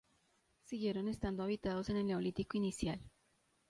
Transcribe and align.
Siguieron 0.63 1.07
estando 1.07 1.43
habitados 1.43 1.89
en 1.89 1.97
el 1.97 2.07
Neolítico 2.07 2.57
inicial. 2.57 2.99